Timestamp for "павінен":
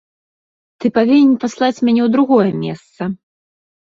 0.97-1.35